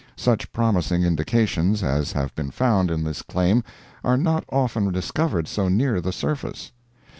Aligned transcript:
Such 0.17 0.51
promising 0.51 1.03
indications 1.03 1.83
as 1.83 2.13
have 2.13 2.33
been 2.33 2.49
found 2.49 2.89
in 2.89 3.03
this 3.03 3.21
claim 3.21 3.63
are 4.03 4.17
not 4.17 4.43
often 4.49 4.91
discovered 4.91 5.47
so 5.47 5.67
near 5.67 6.01
the 6.01 6.11
surface. 6.11 6.71